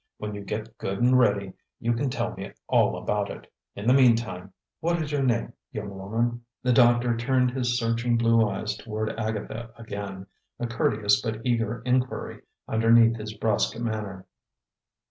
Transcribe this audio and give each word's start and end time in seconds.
When 0.17 0.33
you 0.33 0.41
get 0.41 0.79
good 0.79 0.97
and 0.99 1.19
ready, 1.19 1.53
you 1.79 1.93
can 1.93 2.09
tell 2.09 2.33
me 2.33 2.53
all 2.67 2.97
about 2.97 3.29
it. 3.29 3.45
In 3.75 3.85
the 3.85 3.93
meantime, 3.93 4.51
what 4.79 4.99
is 4.99 5.11
your 5.11 5.21
name, 5.21 5.53
young 5.71 5.95
woman?" 5.95 6.41
The 6.63 6.73
doctor 6.73 7.15
turned 7.15 7.51
his 7.51 7.77
searching 7.77 8.17
blue 8.17 8.49
eyes 8.49 8.75
toward 8.75 9.09
Agatha 9.11 9.69
again, 9.77 10.25
a 10.59 10.65
courteous 10.65 11.21
but 11.21 11.45
eager 11.45 11.83
inquiry 11.85 12.41
underneath 12.67 13.17
his 13.17 13.35
brusque 13.35 13.77
manner. 13.77 14.25